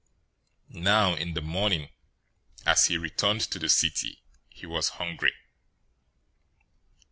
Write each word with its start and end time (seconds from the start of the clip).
021:018 0.73 0.81
Now 0.83 1.13
in 1.13 1.33
the 1.35 1.43
morning, 1.43 1.89
as 2.65 2.87
he 2.87 2.97
returned 2.97 3.41
to 3.41 3.59
the 3.59 3.69
city, 3.69 4.23
he 4.49 4.65
was 4.65 4.89
hungry. 4.97 5.33